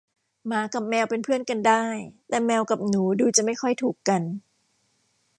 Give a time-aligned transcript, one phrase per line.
[0.47, 1.85] หมากับแมวเป็นเพื่อนกันได้
[2.29, 4.21] แต่แมวกับหนูดูจะไม่ค่อยถูกกัน